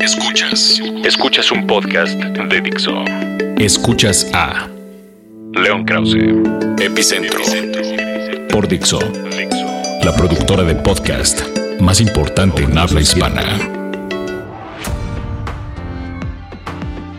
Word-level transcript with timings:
Escuchas. 0.00 0.80
Escuchas 1.04 1.52
un 1.52 1.66
podcast 1.66 2.14
de 2.14 2.60
Dixo. 2.62 3.04
Escuchas 3.58 4.26
a 4.32 4.66
León 5.52 5.84
Krause, 5.84 6.16
Epicentro, 6.78 7.40
por 8.50 8.66
Dixo, 8.66 8.98
la 10.02 10.14
productora 10.16 10.62
de 10.62 10.74
podcast 10.76 11.42
más 11.80 12.00
importante 12.00 12.62
en 12.62 12.78
habla 12.78 13.02
hispana. 13.02 13.42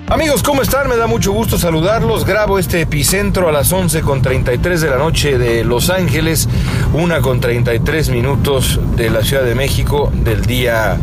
Amigos, 0.07 0.41
¿cómo 0.41 0.63
están? 0.63 0.89
Me 0.89 0.97
da 0.97 1.05
mucho 1.05 1.31
gusto 1.31 1.59
saludarlos. 1.59 2.25
Grabo 2.25 2.57
este 2.57 2.81
epicentro 2.81 3.47
a 3.47 3.51
las 3.51 3.71
11.33 3.71 4.79
de 4.79 4.89
la 4.89 4.97
noche 4.97 5.37
de 5.37 5.63
Los 5.63 5.91
Ángeles, 5.91 6.49
una 6.93 7.21
con 7.21 7.39
33 7.39 8.09
minutos 8.09 8.79
de 8.97 9.11
la 9.11 9.23
Ciudad 9.23 9.43
de 9.43 9.53
México 9.53 10.11
del 10.13 10.45
día 10.45 10.97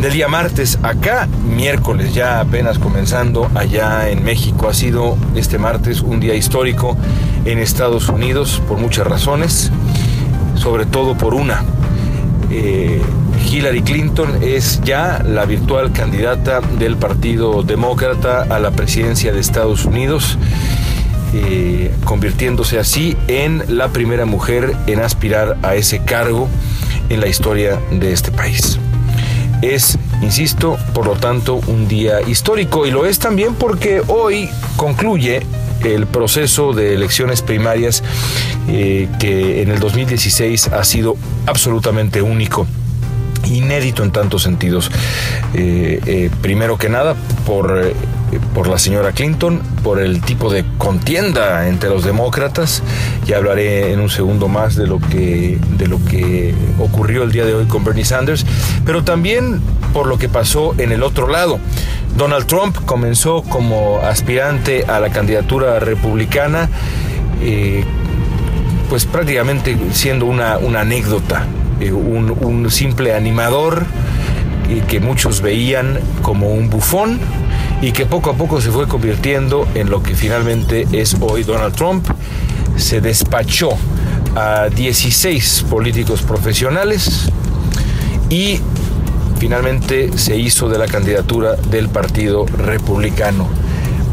del 0.00 0.12
día 0.12 0.28
martes 0.28 0.78
acá, 0.82 1.26
miércoles 1.26 2.14
ya 2.14 2.40
apenas 2.40 2.78
comenzando 2.78 3.50
allá 3.54 4.10
en 4.10 4.22
México. 4.22 4.68
Ha 4.68 4.74
sido 4.74 5.16
este 5.34 5.58
martes 5.58 6.00
un 6.00 6.20
día 6.20 6.34
histórico 6.34 6.96
en 7.44 7.58
Estados 7.58 8.08
Unidos 8.08 8.62
por 8.68 8.78
muchas 8.78 9.06
razones, 9.06 9.70
sobre 10.54 10.86
todo 10.86 11.16
por 11.16 11.34
una. 11.34 11.64
Eh, 12.50 13.00
Hillary 13.50 13.82
Clinton 13.82 14.38
es 14.42 14.80
ya 14.82 15.22
la 15.24 15.44
virtual 15.44 15.92
candidata 15.92 16.60
del 16.60 16.96
Partido 16.96 17.62
Demócrata 17.62 18.42
a 18.42 18.58
la 18.58 18.70
presidencia 18.72 19.32
de 19.32 19.40
Estados 19.40 19.84
Unidos. 19.84 20.38
Eh, 21.34 21.92
convirtiéndose 22.04 22.78
así 22.78 23.16
en 23.26 23.62
la 23.76 23.88
primera 23.88 24.24
mujer 24.24 24.74
en 24.86 25.00
aspirar 25.00 25.58
a 25.62 25.74
ese 25.74 25.98
cargo 25.98 26.48
en 27.10 27.20
la 27.20 27.26
historia 27.26 27.78
de 27.90 28.12
este 28.12 28.30
país. 28.30 28.78
Es, 29.62 29.98
insisto, 30.22 30.76
por 30.92 31.06
lo 31.06 31.14
tanto, 31.14 31.60
un 31.66 31.88
día 31.88 32.20
histórico 32.22 32.86
y 32.86 32.90
lo 32.90 33.06
es 33.06 33.18
también 33.18 33.54
porque 33.54 34.02
hoy 34.06 34.48
concluye 34.76 35.42
el 35.84 36.06
proceso 36.06 36.72
de 36.72 36.94
elecciones 36.94 37.42
primarias 37.42 38.02
eh, 38.68 39.08
que 39.18 39.62
en 39.62 39.70
el 39.70 39.78
2016 39.78 40.68
ha 40.68 40.84
sido 40.84 41.16
absolutamente 41.46 42.22
único 42.22 42.66
inédito 43.44 44.02
en 44.02 44.10
tantos 44.10 44.42
sentidos. 44.42 44.90
Eh, 45.54 46.00
eh, 46.06 46.30
primero 46.42 46.78
que 46.78 46.88
nada, 46.88 47.14
por, 47.46 47.92
por 48.54 48.68
la 48.68 48.78
señora 48.78 49.12
Clinton, 49.12 49.60
por 49.82 50.00
el 50.00 50.20
tipo 50.20 50.52
de 50.52 50.64
contienda 50.78 51.68
entre 51.68 51.90
los 51.90 52.04
demócratas. 52.04 52.82
Ya 53.24 53.36
hablaré 53.36 53.92
en 53.92 54.00
un 54.00 54.10
segundo 54.10 54.48
más 54.48 54.76
de 54.76 54.86
lo 54.86 54.98
que, 54.98 55.58
de 55.76 55.86
lo 55.86 56.04
que 56.04 56.54
ocurrió 56.78 57.22
el 57.22 57.32
día 57.32 57.44
de 57.44 57.54
hoy 57.54 57.66
con 57.66 57.84
Bernie 57.84 58.04
Sanders, 58.04 58.44
pero 58.84 59.04
también 59.04 59.60
por 59.92 60.06
lo 60.06 60.18
que 60.18 60.28
pasó 60.28 60.74
en 60.78 60.92
el 60.92 61.02
otro 61.02 61.28
lado. 61.28 61.58
Donald 62.16 62.46
Trump 62.46 62.76
comenzó 62.86 63.42
como 63.42 64.00
aspirante 64.00 64.84
a 64.86 65.00
la 65.00 65.10
candidatura 65.10 65.78
republicana, 65.80 66.68
eh, 67.42 67.84
pues 68.88 69.04
prácticamente 69.04 69.76
siendo 69.92 70.26
una, 70.26 70.58
una 70.58 70.80
anécdota, 70.80 71.44
eh, 71.80 71.92
un, 71.92 72.30
un, 72.40 72.70
simple 72.70 73.14
animador 73.14 73.84
eh, 74.70 74.82
que 74.88 74.98
muchos 74.98 75.42
veían 75.42 76.00
como 76.22 76.48
un 76.48 76.70
bufón 76.70 77.18
y 77.82 77.92
que 77.92 78.06
poco 78.06 78.30
a 78.30 78.34
poco 78.34 78.60
se 78.60 78.70
fue 78.70 78.88
convirtiendo 78.88 79.66
en 79.74 79.90
lo 79.90 80.02
que 80.02 80.14
finalmente 80.14 80.86
es 80.92 81.16
hoy 81.20 81.44
Donald 81.44 81.74
Trump. 81.74 82.06
Se 82.76 83.00
despachó 83.00 83.70
a 84.34 84.68
16 84.68 85.66
políticos 85.68 86.22
profesionales 86.22 87.30
y 88.28 88.60
finalmente 89.38 90.16
se 90.16 90.36
hizo 90.36 90.68
de 90.68 90.78
la 90.78 90.86
candidatura 90.86 91.54
del 91.54 91.88
Partido 91.88 92.46
Republicano. 92.46 93.48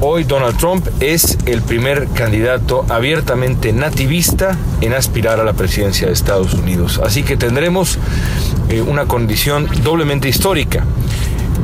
Hoy 0.01 0.25
Donald 0.25 0.57
Trump 0.57 0.85
es 0.99 1.37
el 1.45 1.61
primer 1.61 2.09
candidato 2.09 2.85
abiertamente 2.89 3.71
nativista 3.71 4.57
en 4.81 4.93
aspirar 4.93 5.39
a 5.39 5.45
la 5.45 5.53
presidencia 5.53 6.07
de 6.07 6.13
Estados 6.13 6.53
Unidos. 6.53 6.99
Así 7.01 7.23
que 7.23 7.37
tendremos 7.37 7.97
eh, 8.67 8.81
una 8.81 9.05
condición 9.05 9.69
doblemente 9.81 10.27
histórica. 10.27 10.83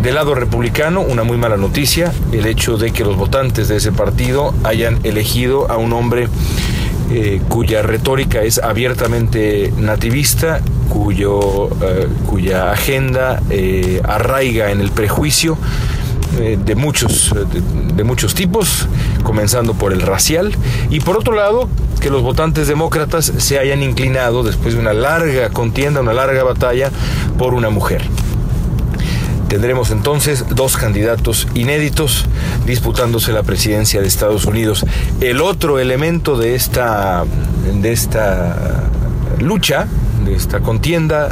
Del 0.02 0.16
lado 0.16 0.34
republicano, 0.34 1.02
una 1.02 1.24
muy 1.24 1.38
mala 1.38 1.58
noticia, 1.58 2.14
el 2.32 2.46
hecho 2.46 2.78
de 2.78 2.92
que 2.92 3.04
los 3.04 3.18
votantes 3.18 3.68
de 3.68 3.76
ese 3.76 3.92
partido 3.92 4.54
hayan 4.64 5.00
elegido 5.04 5.70
a 5.70 5.76
un 5.76 5.92
hombre 5.92 6.30
eh, 7.12 7.42
cuya 7.50 7.82
retórica 7.82 8.44
es 8.44 8.60
abiertamente 8.60 9.74
nativista, 9.78 10.62
cuyo, 10.88 11.68
eh, 11.82 12.08
cuya 12.28 12.72
agenda 12.72 13.42
eh, 13.50 14.00
arraiga 14.08 14.72
en 14.72 14.80
el 14.80 14.92
prejuicio 14.92 15.58
de 16.40 16.76
muchos, 16.76 17.36
de 17.96 18.04
muchos 18.04 18.36
tipos, 18.36 18.88
comenzando 19.24 19.74
por 19.74 19.92
el 19.92 20.00
racial, 20.00 20.54
y 20.90 21.02
por 21.02 21.18
otro 21.18 21.34
lado, 21.34 21.68
que 22.00 22.10
los 22.10 22.22
votantes 22.22 22.68
demócratas 22.68 23.34
se 23.38 23.60
hayan 23.60 23.84
inclinado 23.84 24.44
después 24.44 24.76
de 24.76 24.80
una 24.80 24.94
larga 24.94 25.50
contienda, 25.50 26.00
una 26.00 26.14
larga 26.14 26.44
batalla 26.44 26.92
por 27.38 27.56
una 27.56 27.72
mujer. 27.72 28.04
Tendremos 29.50 29.90
entonces 29.90 30.46
dos 30.50 30.78
candidatos 30.78 31.48
inéditos 31.56 32.26
disputándose 32.68 33.34
la 33.34 33.42
presidencia 33.42 34.00
de 34.00 34.08
Estados 34.08 34.46
Unidos. 34.46 34.86
El 35.22 35.42
otro 35.42 35.80
elemento 35.80 36.38
de 36.38 36.54
esta, 36.54 37.26
de 37.74 37.92
esta 37.92 38.84
lucha, 39.40 39.88
de 40.24 40.36
esta 40.36 40.60
contienda, 40.60 41.30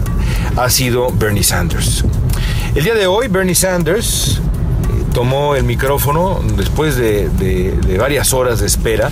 ha 0.56 0.70
sido 0.72 1.12
Bernie 1.12 1.44
Sanders. 1.44 2.04
El 2.74 2.84
día 2.84 2.96
de 2.96 3.06
hoy, 3.06 3.28
Bernie 3.28 3.54
Sanders 3.54 4.42
tomó 5.14 5.56
el 5.56 5.64
micrófono 5.64 6.42
después 6.56 6.96
de, 6.96 7.30
de, 7.30 7.72
de, 7.72 7.98
varias 7.98 8.34
horas 8.34 8.60
de 8.60 8.66
espera, 8.66 9.10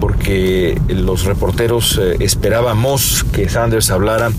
porque 0.00 0.80
los 0.88 1.24
reporteros 1.24 1.98
eh, 2.00 2.16
esperábamos 2.20 3.24
que 3.32 3.48
Sanders 3.48 3.90
hablara 3.90 4.30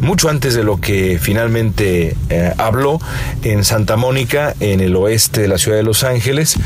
mucho 0.00 0.28
antes 0.28 0.54
de 0.54 0.64
lo 0.64 0.80
que 0.80 1.18
finalmente 1.20 2.16
eh, 2.30 2.52
habló 2.58 3.00
en 3.42 3.64
Santa 3.64 3.96
Mónica, 3.96 4.54
en 4.60 4.80
el 4.80 4.96
oeste 4.96 5.42
de 5.42 5.48
la 5.48 5.58
ciudad 5.58 5.76
de 5.76 5.82
Los 5.82 6.04
Ángeles. 6.04 6.56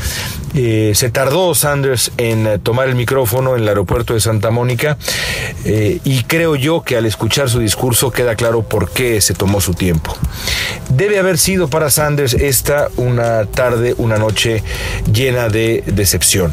Eh, 0.55 0.93
se 0.95 1.11
tardó 1.11 1.53
Sanders 1.53 2.11
en 2.17 2.59
tomar 2.61 2.89
el 2.89 2.95
micrófono 2.95 3.55
en 3.55 3.61
el 3.61 3.67
aeropuerto 3.67 4.15
de 4.15 4.19
Santa 4.19 4.49
Mónica 4.49 4.97
y 5.63 6.23
creo 6.23 6.55
yo 6.55 6.81
que 6.81 6.97
al 6.97 7.05
escuchar 7.05 7.49
su 7.49 7.59
discurso 7.59 8.11
queda 8.11 8.35
claro 8.35 8.63
por 8.63 8.89
qué 8.89 9.21
se 9.21 9.35
tomó 9.35 9.61
su 9.61 9.75
tiempo. 9.75 10.15
Debe 10.89 11.19
haber 11.19 11.37
sido 11.37 11.67
para 11.67 11.91
Sanders 11.91 12.33
esta 12.33 12.89
una 12.97 13.45
tarde, 13.45 13.93
una 13.97 14.17
noche 14.17 14.63
llena 15.11 15.49
de 15.49 15.83
decepción. 15.85 16.51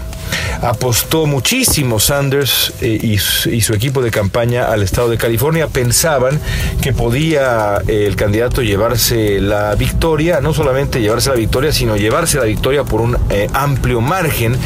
Apostó 0.62 1.26
muchísimo 1.26 2.00
Sanders 2.00 2.72
eh, 2.80 2.98
y, 3.02 3.18
su, 3.18 3.74
equipo 3.74 4.02
de 4.02 4.10
campaña 4.10 4.66
al 4.66 4.82
estado 4.82 5.08
de 5.08 5.18
California. 5.18 5.68
Pensaban 5.68 6.40
que 6.80 6.92
podía 6.92 7.78
eh, 7.86 8.06
el 8.06 8.16
candidato 8.16 8.62
llevarse 8.62 9.40
la 9.40 9.74
victoria, 9.74 10.40
no 10.40 10.54
solamente 10.54 11.00
llevarse 11.00 11.30
la 11.30 11.36
victoria, 11.36 11.72
sino 11.72 11.96
llevarse 11.96 12.38
la 12.38 12.44
victoria 12.44 12.84
por 12.84 13.00
un 13.00 13.16
eh, 13.30 13.48
amplio 13.52 14.00
margen, 14.00 14.56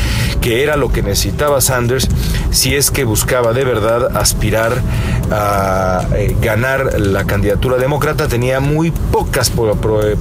que 0.41 0.63
era 0.63 0.77
lo 0.77 0.93
que 0.93 1.03
necesitaba 1.03 1.61
Sanders 1.61 2.09
si 2.51 2.75
es 2.75 2.91
que 2.91 3.05
buscaba 3.05 3.53
de 3.53 3.65
verdad 3.65 4.17
aspirar 4.17 4.81
a 5.31 6.07
ganar 6.41 7.01
la 7.01 7.25
candidatura 7.25 7.77
demócrata. 7.77 8.29
Tenía 8.29 8.61
muy 8.61 8.91
pocas 8.91 9.51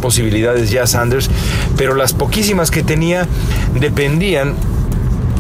posibilidades 0.02 0.70
ya 0.70 0.86
Sanders, 0.88 1.30
pero 1.78 1.96
las 1.96 2.14
poquísimas 2.14 2.72
que 2.72 2.84
tenía 2.84 3.28
dependían 3.80 4.56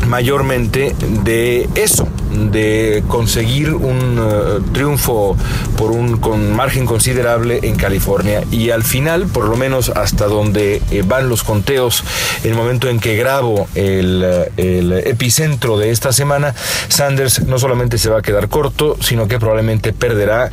mayormente 0.07 0.95
de 1.23 1.69
eso, 1.75 2.07
de 2.29 3.03
conseguir 3.07 3.73
un 3.73 4.19
uh, 4.19 4.61
triunfo 4.71 5.35
por 5.77 5.91
un 5.91 6.17
con 6.17 6.53
margen 6.53 6.85
considerable 6.85 7.59
en 7.63 7.75
California 7.75 8.43
y 8.51 8.69
al 8.69 8.83
final, 8.83 9.27
por 9.27 9.47
lo 9.47 9.57
menos 9.57 9.89
hasta 9.89 10.25
donde 10.25 10.81
eh, 10.91 11.03
van 11.05 11.29
los 11.29 11.43
conteos, 11.43 12.03
el 12.43 12.53
momento 12.53 12.89
en 12.89 12.99
que 12.99 13.15
grabo 13.15 13.67
el, 13.75 14.25
el, 14.57 14.93
epicentro 14.93 15.77
de 15.77 15.91
esta 15.91 16.11
semana, 16.11 16.53
Sanders 16.87 17.45
no 17.45 17.59
solamente 17.59 17.97
se 17.97 18.09
va 18.09 18.19
a 18.19 18.21
quedar 18.21 18.49
corto, 18.49 18.97
sino 19.01 19.27
que 19.27 19.39
probablemente 19.39 19.93
perderá 19.93 20.51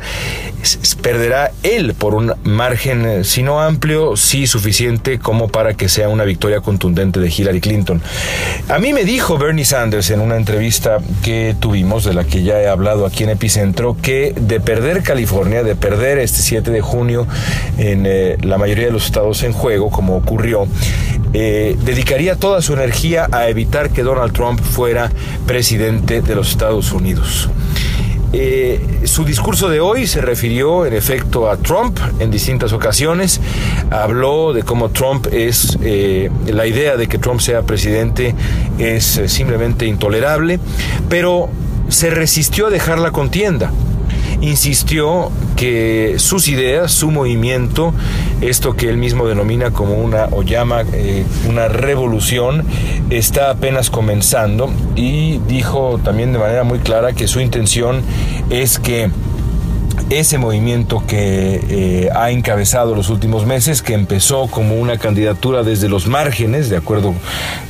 perderá 1.01 1.51
él 1.63 1.93
por 1.93 2.13
un 2.13 2.33
margen 2.43 3.23
si 3.23 3.43
no 3.43 3.61
amplio, 3.61 4.17
sí 4.17 4.47
suficiente 4.47 5.19
como 5.19 5.47
para 5.47 5.75
que 5.75 5.89
sea 5.89 6.09
una 6.09 6.23
victoria 6.23 6.61
contundente 6.61 7.19
de 7.19 7.27
Hillary 7.29 7.61
Clinton. 7.61 8.01
A 8.69 8.79
mí 8.79 8.93
me 8.93 9.03
dijo 9.03 9.37
Bernie 9.37 9.65
Sanders 9.65 10.09
en 10.09 10.19
una 10.19 10.35
entrevista 10.35 10.97
que 11.23 11.55
tuvimos, 11.67 12.05
de 12.05 12.13
la 12.13 12.23
que 12.23 12.43
ya 12.43 12.61
he 12.61 12.67
hablado 12.69 13.05
aquí 13.05 13.25
en 13.25 13.29
Epicentro, 13.29 13.97
que 14.01 14.33
de 14.39 14.61
perder 14.61 15.03
California, 15.03 15.63
de 15.63 15.75
perder 15.75 16.17
este 16.17 16.37
7 16.41 16.71
de 16.71 16.79
junio 16.79 17.27
en 17.77 18.05
eh, 18.05 18.37
la 18.41 18.57
mayoría 18.57 18.85
de 18.85 18.93
los 18.93 19.05
estados 19.05 19.43
en 19.43 19.51
juego, 19.51 19.89
como 19.89 20.15
ocurrió, 20.15 20.65
eh, 21.33 21.75
dedicaría 21.83 22.37
toda 22.37 22.61
su 22.61 22.71
energía 22.71 23.27
a 23.33 23.49
evitar 23.49 23.89
que 23.89 24.01
Donald 24.01 24.31
Trump 24.31 24.61
fuera 24.61 25.11
presidente 25.45 26.21
de 26.21 26.35
los 26.35 26.51
Estados 26.51 26.93
Unidos. 26.93 27.49
Eh, 28.33 29.01
su 29.05 29.23
discurso 29.23 29.69
de 29.69 29.79
hoy 29.79 30.05
se 30.05 30.21
refirió 30.21 30.85
en 30.85 30.93
efecto 30.93 31.49
a 31.49 31.57
Trump 31.57 31.97
en 32.19 32.29
distintas 32.29 32.73
ocasiones. 32.73 33.39
Habló 33.89 34.53
de 34.53 34.63
cómo 34.63 34.89
Trump 34.89 35.27
es, 35.31 35.77
eh, 35.81 36.29
la 36.47 36.67
idea 36.67 36.97
de 36.97 37.07
que 37.07 37.17
Trump 37.17 37.39
sea 37.39 37.61
presidente 37.61 38.35
es 38.77 39.17
eh, 39.17 39.29
simplemente 39.29 39.85
intolerable, 39.85 40.59
pero 41.09 41.49
se 41.87 42.09
resistió 42.09 42.67
a 42.67 42.69
dejar 42.69 42.99
la 42.99 43.11
contienda 43.11 43.71
insistió 44.41 45.31
que 45.55 46.15
sus 46.17 46.47
ideas, 46.47 46.91
su 46.91 47.11
movimiento, 47.11 47.93
esto 48.41 48.75
que 48.75 48.89
él 48.89 48.97
mismo 48.97 49.27
denomina 49.27 49.71
como 49.71 49.95
una 49.95 50.25
o 50.31 50.43
llama 50.43 50.83
eh, 50.93 51.25
una 51.47 51.67
revolución, 51.67 52.63
está 53.09 53.49
apenas 53.49 53.89
comenzando. 53.89 54.69
Y 54.95 55.39
dijo 55.47 55.99
también 56.03 56.33
de 56.33 56.39
manera 56.39 56.63
muy 56.63 56.79
clara 56.79 57.13
que 57.13 57.27
su 57.27 57.39
intención 57.39 58.01
es 58.49 58.79
que 58.79 59.09
ese 60.09 60.37
movimiento 60.37 61.03
que 61.05 61.61
eh, 61.69 62.09
ha 62.15 62.31
encabezado 62.31 62.95
los 62.95 63.09
últimos 63.09 63.45
meses, 63.45 63.81
que 63.81 63.93
empezó 63.93 64.47
como 64.47 64.75
una 64.75 64.97
candidatura 64.97 65.63
desde 65.63 65.89
los 65.89 66.07
márgenes, 66.07 66.69
de 66.69 66.77
acuerdo 66.77 67.13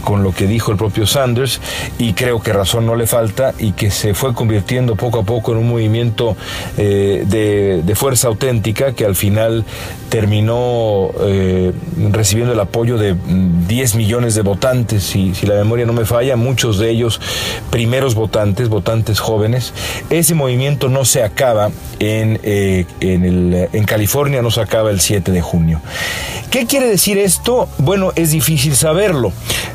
con 0.03 0.23
lo 0.23 0.31
que 0.31 0.47
dijo 0.47 0.71
el 0.71 0.77
propio 0.77 1.07
Sanders, 1.07 1.59
y 1.97 2.13
creo 2.13 2.39
que 2.41 2.53
razón 2.53 2.85
no 2.85 2.95
le 2.95 3.07
falta, 3.07 3.53
y 3.57 3.71
que 3.71 3.91
se 3.91 4.13
fue 4.13 4.33
convirtiendo 4.33 4.95
poco 4.95 5.19
a 5.19 5.23
poco 5.23 5.51
en 5.51 5.59
un 5.59 5.69
movimiento 5.69 6.37
eh, 6.77 7.23
de, 7.25 7.95
fuerza 7.95 8.27
auténtica 8.27 8.93
que 8.93 9.05
al 9.05 9.15
final 9.15 9.65
terminó 10.09 11.11
eh, 11.21 11.73
recibiendo 12.11 12.53
el 12.53 12.59
apoyo 12.59 12.97
de 12.97 13.15
10 13.67 13.95
millones 13.95 14.35
de 14.35 14.41
votantes, 14.41 15.03
si, 15.03 15.35
si 15.35 15.45
la 15.45 15.55
memoria 15.55 15.85
no 15.85 15.93
me 15.93 16.05
falla, 16.05 16.35
muchos 16.35 16.79
de 16.79 16.89
ellos 16.89 17.19
primeros 17.69 18.15
votantes, 18.15 18.69
votantes 18.69 19.19
jóvenes. 19.19 19.73
Ese 20.09 20.35
movimiento 20.35 20.89
no 20.89 21.05
se 21.05 21.23
acaba 21.23 21.71
en 21.99 22.39
eh, 22.43 22.85
en, 22.99 23.25
el, 23.25 23.69
en 23.73 23.83
California 23.85 24.41
no 24.41 24.51
se 24.51 24.61
acaba 24.61 24.89
el 24.89 24.99
7 24.99 25.31
de 25.31 25.41
junio. 25.41 25.81
¿Qué 26.49 26.65
quiere 26.65 26.87
decir 26.87 27.17
esto? 27.17 27.67
Bueno, 27.77 28.13
es 28.15 28.31
difícil 28.31 28.75
saberlo. 28.75 29.33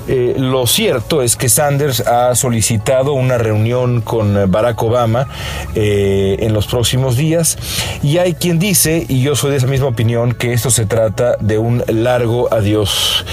Eh, 0.09 0.35
lo 0.39 0.67
cierto 0.67 1.23
es 1.23 1.37
que 1.37 1.49
Sanders 1.49 2.01
ha 2.01 2.35
solicitado 2.35 3.13
una 3.13 3.39
reunión 3.39 4.01
con 4.01 4.51
Barack 4.51 4.83
Obama 4.83 5.29
eh, 5.75 6.39
en 6.41 6.53
los 6.53 6.67
próximos 6.67 7.17
días 7.17 7.59
y 8.03 8.19
hay 8.19 8.35
quien 8.35 8.59
dice, 8.59 9.05
y 9.09 9.23
yo 9.23 9.37
soy 9.37 9.53
de 9.53 9.59
esa 9.59 9.67
misma 9.67 9.87
opinión, 9.89 10.33
que 10.33 10.53
esto 10.53 10.71
se 10.71 10.87
trata 10.87 11.37
de 11.39 11.59
un 11.59 11.85
largo 11.87 12.53
adiós 12.53 13.25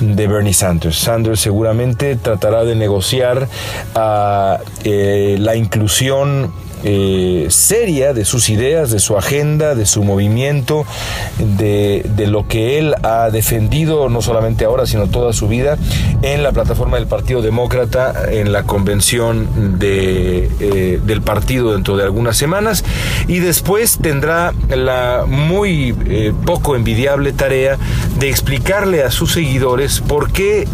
de 0.00 0.26
Bernie 0.26 0.54
Sanders. 0.54 0.96
Sanders 0.96 1.40
seguramente 1.40 2.16
tratará 2.16 2.64
de 2.64 2.74
negociar 2.74 3.48
a, 3.94 4.58
la 4.84 5.56
inclusión 5.56 6.52
eh, 6.84 7.46
seria 7.48 8.12
de 8.12 8.24
sus 8.24 8.48
ideas, 8.48 8.90
de 8.90 8.98
su 8.98 9.16
agenda, 9.16 9.74
de 9.74 9.86
su 9.86 10.04
movimiento, 10.04 10.84
de, 11.38 12.04
lo 12.26 12.48
que 12.48 12.78
él 12.78 12.94
ha 13.02 13.30
defendido 13.30 14.08
no 14.08 14.20
solamente 14.20 14.64
ahora, 14.64 14.86
sino 14.86 15.06
toda 15.06 15.32
su 15.32 15.48
vida 15.48 15.78
en 16.22 16.42
la 16.42 16.52
plataforma 16.52 16.96
del 16.96 17.06
Partido 17.06 17.40
Demócrata, 17.40 18.30
en 18.32 18.52
la 18.52 18.64
convención 18.64 19.78
de, 19.78 20.50
eh, 20.60 21.00
del 21.04 21.22
partido 21.22 21.72
dentro 21.72 21.96
de 21.96 22.04
algunas 22.04 22.36
semanas. 22.36 22.84
Y 23.28 23.38
después 23.38 23.98
tendrá 24.00 24.52
la 24.68 25.24
muy 25.26 25.94
eh, 26.06 26.32
poco 26.44 26.76
envidiable 26.76 27.32
tarea 27.32 27.78
de 28.18 28.28
explicarle 28.28 29.02
a 29.02 29.10
sus 29.10 29.32
seguidores 29.32 30.00
por 30.00 30.32
qué 30.32 30.66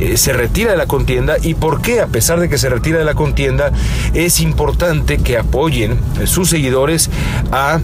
eh, 0.00 0.16
se 0.16 0.32
retira 0.32 0.70
de 0.72 0.76
la 0.76 0.86
contienda 0.86 1.36
y 1.42 1.54
por 1.54 1.80
qué, 1.80 2.00
a 2.00 2.06
pesar 2.06 2.40
de 2.40 2.48
que 2.48 2.58
se 2.58 2.68
retira 2.68 2.98
de 2.98 3.04
la 3.04 3.14
contienda, 3.14 3.72
es 4.14 4.40
importante 4.40 5.18
que 5.18 5.38
apoyen 5.38 5.98
sus 6.24 6.50
seguidores 6.50 7.10
a 7.52 7.80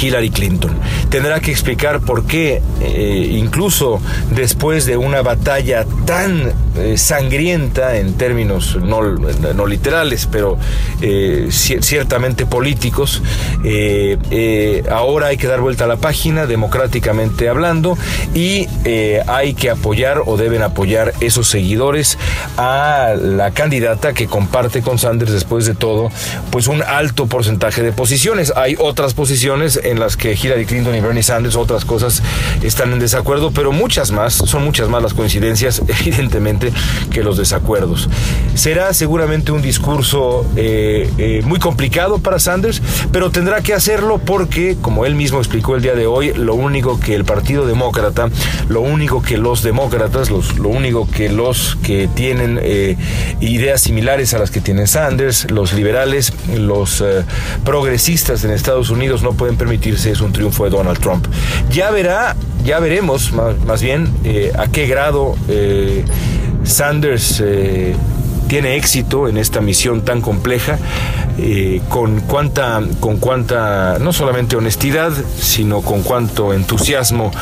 Hillary 0.00 0.30
Clinton. 0.30 0.72
Tendrá 1.08 1.40
que 1.40 1.50
explicar 1.50 2.00
por 2.00 2.26
qué, 2.26 2.62
eh, 2.80 3.28
incluso 3.32 4.00
después 4.30 4.86
de 4.86 4.96
una 4.96 5.22
batalla 5.22 5.86
tan 6.04 6.52
eh, 6.76 6.98
sangrienta 6.98 7.96
en 7.96 8.14
términos 8.14 8.76
no, 8.76 9.66
literales, 9.66 10.28
pero 10.30 10.58
eh, 11.00 11.48
ciertamente 11.50 12.46
políticos, 12.46 13.22
ahora 14.90 15.28
hay 15.28 15.36
que 15.36 15.46
dar 15.46 15.60
vuelta 15.60 15.84
a 15.84 15.86
la 15.86 15.96
página, 15.96 16.46
democráticamente 16.46 17.48
hablando, 17.48 17.96
y 18.34 18.66
hay 19.26 19.54
que 19.54 19.70
apoyar 19.70 20.22
o 20.26 20.36
deben 20.36 20.62
apoyar 20.62 21.12
esos 21.20 21.48
seguidores 21.48 22.18
a 22.56 23.14
la 23.18 23.52
candidata 23.52 24.12
que 24.12 24.26
comparte 24.26 24.82
con 24.82 24.98
Sanders 24.98 25.32
después 25.32 25.66
de 25.66 25.74
todo, 25.74 26.10
pues 26.50 26.66
un 26.66 26.82
alto 26.82 27.26
porcentaje 27.26 27.82
de 27.82 27.92
posiciones. 27.92 28.52
Hay 28.56 28.76
otras 28.78 29.14
posiciones 29.14 29.80
en 29.90 30.00
las 30.00 30.16
que 30.16 30.32
Hillary 30.32 30.66
Clinton 30.66 30.94
y 30.94 31.00
Bernie 31.00 31.22
Sanders, 31.22 31.56
otras 31.56 31.84
cosas 31.84 32.22
están 32.62 32.92
en 32.92 32.98
desacuerdo, 32.98 33.50
pero 33.52 33.72
muchas 33.72 34.10
más, 34.10 34.34
son 34.34 34.64
muchas 34.64 34.88
más 34.88 35.02
las 35.02 35.14
coincidencias, 35.14 35.82
evidentemente, 36.00 36.72
que 37.10 37.22
los 37.22 37.36
desacuerdos. 37.36 38.08
Será 38.54 38.92
seguramente 38.94 39.52
un 39.52 39.62
discurso 39.62 40.46
eh, 40.56 41.10
eh, 41.18 41.42
muy 41.44 41.58
complicado 41.58 42.18
para 42.18 42.38
Sanders, 42.38 42.82
pero 43.12 43.30
tendrá 43.30 43.60
que 43.62 43.74
hacerlo 43.74 44.18
porque, 44.18 44.76
como 44.80 45.06
él 45.06 45.14
mismo 45.14 45.38
explicó 45.38 45.76
el 45.76 45.82
día 45.82 45.94
de 45.94 46.06
hoy, 46.06 46.32
lo 46.34 46.54
único 46.54 46.98
que 46.98 47.14
el 47.14 47.24
Partido 47.24 47.66
Demócrata, 47.66 48.28
lo 48.68 48.80
único 48.80 49.22
que 49.22 49.38
los 49.38 49.62
demócratas, 49.62 50.30
los, 50.30 50.58
lo 50.58 50.68
único 50.68 51.08
que 51.08 51.28
los 51.28 51.76
que 51.82 52.08
tienen 52.08 52.58
eh, 52.62 52.96
ideas 53.40 53.82
similares 53.82 54.34
a 54.34 54.38
las 54.38 54.50
que 54.50 54.60
tiene 54.60 54.86
Sanders, 54.86 55.50
los 55.50 55.72
liberales, 55.72 56.32
los 56.56 57.04
progresistas 57.64 58.44
en 58.44 58.50
Estados 58.50 58.90
Unidos 58.90 59.22
no 59.22 59.32
pueden 59.32 59.56
permitir 59.56 59.75
es 59.84 60.20
un 60.20 60.32
triunfo 60.32 60.64
de 60.64 60.70
Donald 60.70 60.98
Trump. 60.98 61.26
Ya 61.70 61.90
verá, 61.90 62.36
ya 62.64 62.80
veremos 62.80 63.32
más, 63.32 63.82
bien 63.82 64.08
eh, 64.24 64.52
a 64.58 64.66
qué 64.66 64.86
grado 64.86 65.36
eh, 65.48 66.04
Sanders 66.64 67.42
eh, 67.44 67.94
tiene 68.48 68.76
éxito 68.76 69.28
en 69.28 69.36
esta 69.36 69.60
misión 69.60 70.02
tan 70.02 70.20
compleja, 70.20 70.78
con 71.88 72.20
cuánta, 72.20 72.80
con 73.00 73.18
cuánta, 73.18 73.98
no 74.00 74.12
solamente 74.12 74.56
honestidad, 74.56 75.12
sino 75.38 75.82
con 75.82 76.02
cuánto 76.02 76.54
entusiasmo 76.54 77.32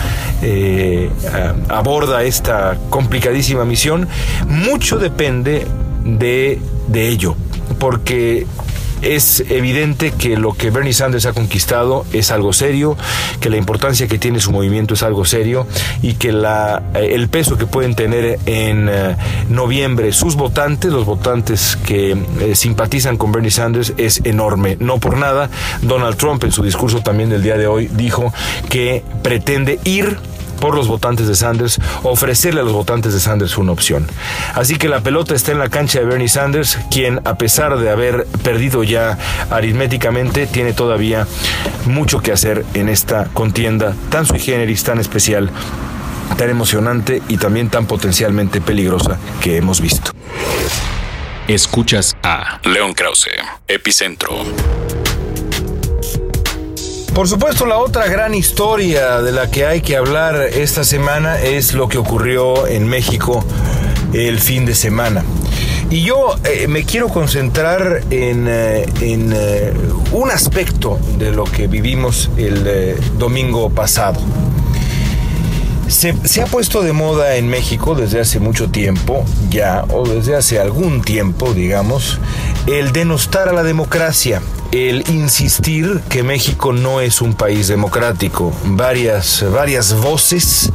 aborda 1.69 2.23
esta 2.25 2.79
complicadísima 2.89 3.67
misión. 3.67 4.09
Mucho 4.49 4.99
depende 4.99 5.67
de, 6.05 6.59
de 6.89 7.09
ello, 7.09 7.37
porque 7.79 8.47
es 9.05 9.45
evidente 9.49 10.12
que 10.12 10.37
lo 10.37 10.55
que 10.55 10.71
Bernie 10.71 10.93
Sanders 10.93 11.27
ha 11.27 11.33
conquistado 11.33 12.05
es 12.12 12.31
algo 12.31 12.53
serio, 12.53 12.97
que 13.41 13.51
la 13.51 13.56
importancia 13.56 14.09
que 14.09 14.19
tiene 14.19 14.41
su 14.41 14.51
movimiento 14.53 14.95
es 14.95 15.03
algo 15.03 15.25
serio 15.25 15.67
y 16.03 16.15
que 16.15 16.33
la, 16.33 16.83
eh, 16.95 17.11
el 17.12 17.29
peso 17.29 17.56
que 17.56 17.67
pueden 17.67 17.95
tener 17.95 18.38
en 18.47 18.88
eh, 18.88 19.17
noviembre 19.49 20.12
sus 20.12 20.37
votantes, 20.37 20.93
los 20.93 21.05
votantes 21.05 21.78
que 21.87 22.17
eh, 22.40 22.55
simpatizan 22.55 23.17
con 23.17 23.33
Bernie 23.33 23.50
Sanders, 23.50 23.93
es 23.97 24.21
enorme. 24.25 24.76
No 24.81 24.99
por 24.99 25.17
nada, 25.17 25.50
Donald 25.83 26.17
Trump 26.17 26.43
en 26.45 26.52
su 26.52 26.62
discurso 26.62 27.00
también 27.00 27.31
del 27.31 27.43
día 27.43 27.57
de 27.57 27.67
hoy 27.67 27.88
dijo 27.88 28.33
que 28.69 29.05
pretende 29.23 29.78
ir 29.85 30.19
por 30.64 30.75
los 30.75 30.88
votantes 30.88 31.28
de 31.28 31.35
Sanders, 31.35 31.78
ofrecerle 32.04 32.62
a 32.62 32.64
los 32.64 32.73
votantes 32.73 33.12
de 33.12 33.21
Sanders 33.21 33.59
una 33.59 33.73
opción. 33.73 34.06
Así 34.54 34.76
que 34.76 34.88
la 34.88 35.02
pelota 35.02 35.35
está 35.35 35.52
en 35.52 35.59
la 35.59 35.68
cancha 35.68 35.99
de 35.99 36.06
Bernie 36.06 36.26
Sanders, 36.26 36.78
quien 36.90 37.21
a 37.26 37.37
pesar 37.37 37.76
de 37.76 37.90
haber 37.90 38.25
perdido 38.42 38.83
ya 38.83 39.18
aritméticamente, 39.50 40.47
tiene 40.47 40.73
todavía 40.73 41.26
mucho 41.85 42.21
que 42.21 42.33
hacer 42.33 42.64
en 42.73 42.88
esta 42.88 43.26
contienda 43.35 43.94
tan 44.09 44.25
sui 44.25 44.38
generis, 44.38 44.85
tan 44.85 45.00
especial, 45.00 45.50
tan 46.38 46.49
emocionante 46.49 47.21
y 47.28 47.37
también 47.37 47.68
tan 47.68 47.85
potencialmente 47.85 48.62
peligrosa 48.62 49.18
que 49.42 49.59
hemos 49.59 49.83
visto. 49.83 50.12
Escuchas 51.47 52.16
a 52.23 52.59
León 52.64 52.94
Krause, 52.94 53.28
Epicentro. 53.68 54.30
Por 57.14 57.28
supuesto, 57.28 57.64
la 57.64 57.78
otra 57.78 58.09
gran 58.09 58.35
historia 58.35 59.23
de 59.23 59.30
la 59.30 59.49
que 59.49 59.64
hay 59.66 59.83
que 59.83 59.97
hablar 59.97 60.35
esta 60.52 60.83
semana 60.83 61.40
es 61.40 61.73
lo 61.73 61.88
que 61.88 61.97
ocurrió 61.97 62.66
en 62.66 62.88
México 62.88 63.44
el 64.12 64.40
fin 64.40 64.66
de 64.66 64.75
semana. 64.75 65.25
Y 65.90 66.02
yo 66.02 66.35
eh, 66.42 66.66
me 66.66 66.85
quiero 66.85 67.09
concentrar 67.09 68.02
en, 68.11 68.49
eh, 68.49 68.85
eh, 69.00 69.73
un 70.11 70.33
aspecto 70.33 70.99
de 71.16 71.30
lo 71.30 71.44
que 71.44 71.68
vivimos 71.68 72.30
el 72.37 72.97
domingo 73.16 73.71
pasado. 73.71 74.18
Se, 75.87 76.16
se, 76.25 76.42
ha 76.42 76.47
puesto 76.47 76.83
de 76.83 76.92
moda 76.92 77.37
en 77.37 77.47
México 77.47 77.94
desde 77.94 78.18
hace 78.18 78.40
mucho 78.40 78.71
tiempo, 78.71 79.25
ya, 79.50 79.85
o 79.90 80.04
desde 80.04 80.35
hace 80.35 80.59
algún 80.59 81.00
tiempo, 81.02 81.54
digamos, 81.54 82.18
el 82.66 82.90
denostar 82.90 83.49
a 83.49 83.52
la 83.52 83.62
democracia 83.62 84.42
el 84.75 85.09
insistir 85.09 86.00
que 86.09 86.25
México 86.25 86.73
no 86.73 87.00
es 87.00 87.23
un 87.23 87.35
país 87.35 87.69
democrático. 87.69 88.52
Varias, 88.64 89.45
varias 89.52 89.95
voces, 89.95 90.73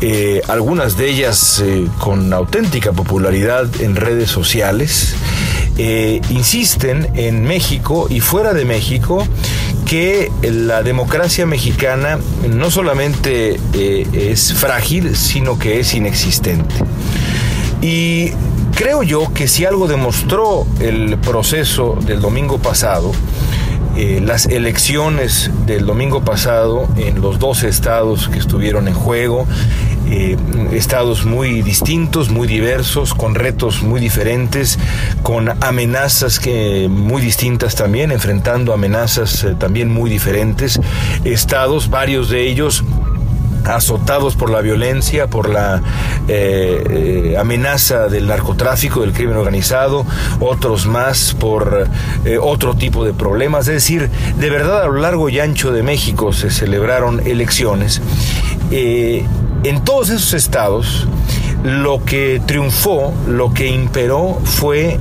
eh, 0.00 0.42
algunas 0.46 0.96
de 0.96 1.10
ellas 1.10 1.60
eh, 1.60 1.88
con 1.98 2.32
auténtica 2.32 2.92
popularidad 2.92 3.68
en 3.80 3.96
redes 3.96 4.30
sociales, 4.30 5.14
eh, 5.76 6.20
insisten 6.30 7.08
en 7.16 7.42
México 7.42 8.06
y 8.08 8.20
fuera 8.20 8.54
de 8.54 8.64
México 8.64 9.26
que 9.86 10.30
la 10.42 10.84
democracia 10.84 11.44
mexicana 11.44 12.20
no 12.48 12.70
solamente 12.70 13.58
es 14.12 14.54
frágil, 14.54 15.16
sino 15.16 15.58
que 15.58 15.80
es 15.80 15.94
inexistente. 15.94 16.76
Y 17.82 18.30
creo 18.74 19.02
yo 19.02 19.32
que 19.32 19.48
si 19.48 19.64
algo 19.64 19.86
demostró 19.86 20.66
el 20.80 21.18
proceso 21.18 21.96
del 22.04 22.20
domingo 22.20 22.58
pasado, 22.58 23.12
eh, 23.96 24.22
las 24.24 24.46
elecciones 24.46 25.50
del 25.66 25.84
domingo 25.84 26.24
pasado 26.24 26.88
en 26.96 27.20
los 27.20 27.38
dos 27.38 27.62
estados 27.62 28.28
que 28.28 28.38
estuvieron 28.38 28.88
en 28.88 28.94
juego, 28.94 29.46
eh, 30.08 30.36
estados 30.72 31.26
muy 31.26 31.60
distintos, 31.60 32.30
muy 32.30 32.48
diversos, 32.48 33.12
con 33.12 33.34
retos 33.34 33.82
muy 33.82 34.00
diferentes, 34.00 34.78
con 35.22 35.50
amenazas 35.62 36.40
que 36.40 36.88
muy 36.90 37.20
distintas 37.20 37.74
también, 37.74 38.12
enfrentando 38.12 38.72
amenazas 38.72 39.44
eh, 39.44 39.54
también 39.58 39.90
muy 39.90 40.08
diferentes, 40.08 40.80
estados, 41.24 41.90
varios 41.90 42.30
de 42.30 42.48
ellos 42.48 42.84
azotados 43.64 44.36
por 44.36 44.50
la 44.50 44.60
violencia, 44.60 45.26
por 45.26 45.48
la 45.48 45.82
eh, 46.28 46.84
eh, 46.90 47.36
amenaza 47.38 48.08
del 48.08 48.26
narcotráfico, 48.26 49.00
del 49.00 49.12
crimen 49.12 49.36
organizado, 49.36 50.06
otros 50.40 50.86
más 50.86 51.34
por 51.34 51.88
eh, 52.24 52.38
otro 52.38 52.74
tipo 52.74 53.04
de 53.04 53.12
problemas. 53.12 53.68
Es 53.68 53.74
decir, 53.74 54.10
de 54.38 54.50
verdad 54.50 54.82
a 54.82 54.86
lo 54.86 54.96
largo 54.96 55.28
y 55.28 55.40
ancho 55.40 55.72
de 55.72 55.82
México 55.82 56.32
se 56.32 56.50
celebraron 56.50 57.20
elecciones. 57.26 58.00
en 58.70 59.84
todos 59.84 60.08
esos 60.08 60.34
estados, 60.34 61.06
lo 61.62 62.04
que 62.04 62.40
triunfó, 62.46 63.12
lo 63.28 63.52
que 63.52 63.68
imperó 63.68 64.40
fue 64.44 64.98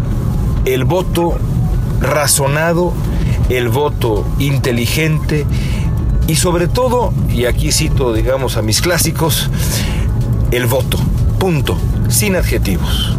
el 0.65 0.83
voto 0.83 1.37
razonado, 1.99 2.93
el 3.49 3.69
voto 3.69 4.25
inteligente, 4.39 5.45
y 6.31 6.35
sobre 6.37 6.69
todo, 6.69 7.13
y 7.29 7.43
aquí 7.43 7.73
cito, 7.73 8.13
digamos, 8.13 8.55
a 8.55 8.61
mis 8.61 8.79
clásicos, 8.79 9.49
el 10.51 10.65
voto, 10.65 10.97
punto, 11.39 11.77
sin 12.07 12.37
adjetivos. 12.37 13.17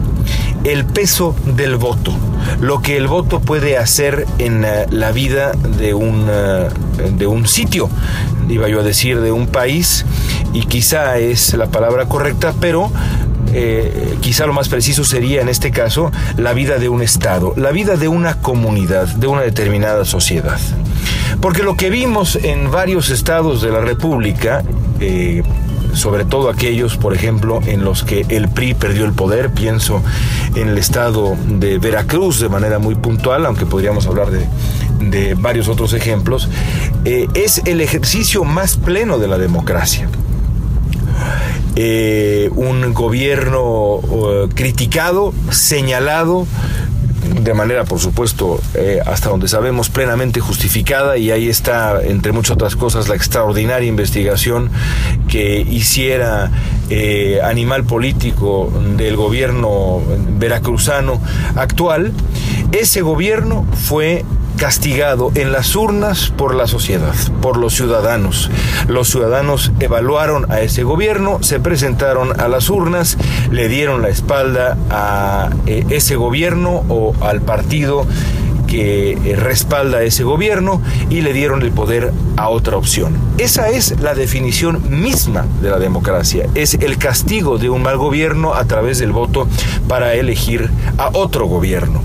El 0.65 0.87
peso 0.87 1.37
del 1.45 1.77
voto, 1.77 2.15
lo 2.63 2.81
que 2.81 2.97
el 2.97 3.09
voto 3.09 3.41
puede 3.41 3.77
hacer 3.77 4.27
en 4.39 4.65
la 4.89 5.13
vida 5.13 5.53
de 5.53 5.93
un, 5.93 6.27
eh, 6.27 6.71
de 7.15 7.27
un 7.27 7.47
sitio, 7.47 7.91
iba 8.49 8.67
yo 8.71 8.81
a 8.81 8.83
decir 8.83 9.21
de 9.21 9.31
un 9.31 9.47
país, 9.47 10.07
y 10.55 10.63
quizá 10.63 11.19
es 11.19 11.53
la 11.53 11.67
palabra 11.67 12.07
correcta, 12.07 12.55
pero 12.61 12.91
eh, 13.53 14.17
quizá 14.23 14.47
lo 14.47 14.55
más 14.55 14.71
preciso 14.71 15.05
sería 15.05 15.43
en 15.43 15.51
este 15.51 15.71
caso 15.71 16.11
la 16.39 16.55
vida 16.55 16.79
de 16.79 16.89
un 16.89 17.03
Estado, 17.03 17.53
la 17.59 17.73
vida 17.73 17.97
de 17.97 18.09
una 18.09 18.37
comunidad, 18.41 19.07
de 19.07 19.27
una 19.27 19.43
determinada 19.43 20.07
sociedad. 20.07 20.59
Porque 21.41 21.63
lo 21.63 21.77
que 21.77 21.91
vimos 21.91 22.37
en 22.37 22.71
varios 22.71 23.11
estados 23.11 23.63
de 23.63 23.71
la 23.71 23.81
República, 23.81 24.63
eh, 25.01 25.43
sobre 25.93 26.25
todo 26.25 26.49
aquellos, 26.49 26.97
por 26.97 27.15
ejemplo, 27.15 27.61
en 27.67 27.85
los 27.85 28.03
que 28.03 28.25
el 28.29 28.49
PRI 28.49 28.75
perdió 28.75 29.05
el 29.05 29.13
poder, 29.13 29.51
pienso 29.51 30.03
en 30.55 30.69
el 30.69 30.79
estado 30.79 31.37
de 31.47 31.79
Veracruz 31.79 32.41
de 32.41 32.49
manera 32.49 32.79
muy 32.79 32.95
puntual, 32.95 33.45
aunque 33.47 33.67
podríamos 33.67 34.07
hablar 34.07 34.29
de, 34.31 34.47
varios 35.35 35.69
otros 35.69 35.93
ejemplos, 35.93 36.49
eh, 37.05 37.27
es 37.35 37.63
el 37.67 37.81
ejercicio 37.81 38.45
más 38.45 38.77
pleno 38.77 39.19
de 39.19 39.29
la 39.29 39.37
democracia. 39.37 40.09
Eh, 41.75 42.51
un 42.55 42.95
gobierno 42.95 44.01
criticado, 44.55 45.35
señalado, 45.51 46.47
de 47.23 47.55
manera, 47.55 47.85
por 47.85 48.01
supuesto, 48.01 48.61
eh, 48.75 49.01
hasta 49.07 49.31
donde 49.31 49.49
sabemos, 49.49 49.89
plenamente 49.89 50.41
justificada 50.41 51.17
y 51.17 51.31
ahí 51.31 51.49
está, 51.49 52.03
entre 52.03 52.33
muchas 52.33 52.53
otras 52.53 52.77
cosas, 52.77 53.09
la 53.09 53.15
extraordinaria 53.15 53.89
investigación 53.89 54.71
que 55.29 55.61
hiciera 55.61 56.51
eh, 56.91 57.41
Animal 57.43 57.85
Político 57.85 58.73
del 58.97 59.17
gobierno 59.17 60.03
veracruzano 60.39 61.21
actual. 61.57 62.13
Ese 62.73 63.03
gobierno 63.03 63.67
fue 63.75 64.25
castigado 64.57 65.33
en 65.35 65.53
las 65.53 65.75
urnas 65.77 66.33
por 66.37 66.55
la 66.55 66.67
sociedad, 66.67 67.15
por 67.41 67.57
los 67.57 67.75
ciudadanos. 67.75 68.51
Los 68.89 69.09
ciudadanos 69.09 69.73
evaluaron 69.81 70.51
a 70.51 70.61
ese 70.61 70.83
gobierno, 70.83 71.39
se 71.43 71.61
presentaron 71.61 72.41
a 72.41 72.49
las 72.49 72.71
urnas, 72.71 73.17
le 73.51 73.69
dieron 73.69 74.03
la 74.03 74.09
espalda 74.09 74.77
a 74.91 75.51
eh, 75.67 75.85
ese 75.91 76.17
gobierno 76.17 76.85
o 76.89 77.15
al 77.21 77.41
partido 77.43 78.07
que 78.73 79.13
eh, 79.13 79.37
respalda 79.37 79.99
a 79.99 80.03
ese 80.03 80.25
gobierno 80.25 80.81
y 81.11 81.21
le 81.21 81.35
dieron 81.35 81.61
el 81.61 81.73
poder 81.73 82.11
a 82.39 82.49
otra 82.49 82.79
opción. 82.79 83.15
Esa 83.37 83.69
es 83.69 84.01
la 84.01 84.15
definición 84.15 84.81
misma 84.89 85.45
de 85.61 85.69
la 85.69 85.79
democracia. 85.79 86.49
Es 86.55 86.73
el 86.75 86.97
castigo 86.97 87.59
de 87.59 87.69
un 87.69 87.83
mal 87.83 87.99
gobierno 87.99 88.55
a 88.55 88.65
través 88.65 88.99
del 88.99 89.13
voto 89.13 89.47
para 89.89 90.15
elegir 90.15 90.71
a 90.97 91.11
otro 91.13 91.47
gobierno. 91.47 92.01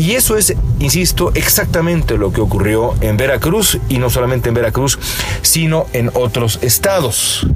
Y 0.00 0.14
eso 0.14 0.38
es, 0.38 0.54
insisto, 0.78 1.30
exactamente 1.34 2.16
lo 2.16 2.32
que 2.32 2.40
ocurrió 2.40 2.94
en 3.02 3.18
Veracruz 3.18 3.76
y 3.90 3.98
no 3.98 4.08
solamente 4.08 4.48
en 4.48 4.54
Veracruz, 4.54 4.98
sino 5.42 5.86
en 5.92 6.10
otros 6.14 6.58
estados. 6.62 7.46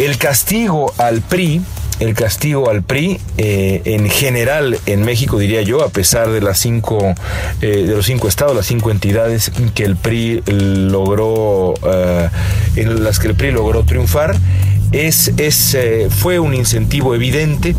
El 0.00 0.18
castigo 0.18 0.92
al 0.98 1.20
PRI 1.20 1.62
el 2.00 2.14
castigo 2.14 2.68
al 2.68 2.82
PRI 2.82 3.20
eh, 3.38 3.82
en 3.84 4.10
general 4.10 4.76
en 4.86 5.02
México 5.04 5.38
diría 5.38 5.62
yo 5.62 5.84
a 5.84 5.90
pesar 5.90 6.30
de 6.30 6.40
las 6.40 6.58
cinco 6.58 7.14
eh, 7.60 7.84
de 7.86 7.94
los 7.94 8.06
cinco 8.06 8.26
estados 8.26 8.56
las 8.56 8.66
cinco 8.66 8.90
entidades 8.90 9.52
que 9.74 9.84
el 9.84 9.94
PRI 9.94 10.42
logró 10.46 11.74
eh, 11.86 12.28
en 12.74 13.04
las 13.04 13.20
que 13.20 13.28
el 13.28 13.36
PRI 13.36 13.52
logró 13.52 13.84
triunfar 13.84 14.36
es, 14.90 15.32
es 15.36 15.76
fue 16.10 16.40
un 16.40 16.54
incentivo 16.54 17.14
evidente 17.14 17.76